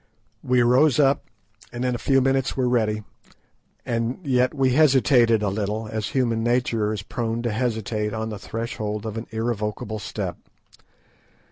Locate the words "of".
9.05-9.15